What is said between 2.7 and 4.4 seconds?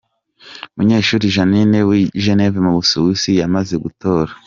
Busuwisi yamaze gutora.